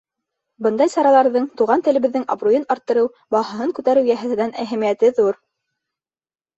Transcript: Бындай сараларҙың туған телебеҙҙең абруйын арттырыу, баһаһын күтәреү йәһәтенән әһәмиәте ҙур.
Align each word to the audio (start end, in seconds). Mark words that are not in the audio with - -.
Бындай 0.67 0.91
сараларҙың 0.93 1.45
туған 1.61 1.85
телебеҙҙең 1.89 2.25
абруйын 2.37 2.67
арттырыу, 2.77 3.13
баһаһын 3.39 3.77
күтәреү 3.79 4.11
йәһәтенән 4.13 4.59
әһәмиәте 4.67 5.17
ҙур. 5.25 5.43